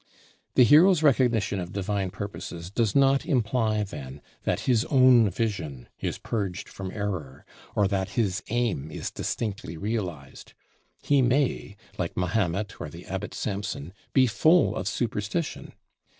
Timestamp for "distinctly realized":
9.11-10.55